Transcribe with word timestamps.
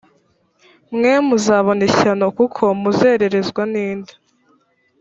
mwe 0.95 1.13
muzabona 1.27 1.81
ishyano 1.89 2.25
kuko 2.37 2.63
muzererezwa 2.81 3.61
ninda 3.71 4.13